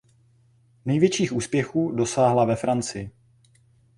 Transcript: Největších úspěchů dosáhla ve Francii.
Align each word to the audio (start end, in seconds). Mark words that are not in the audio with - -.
Největších 0.85 1.33
úspěchů 1.33 1.91
dosáhla 1.91 2.45
ve 2.45 2.55
Francii. 2.55 3.11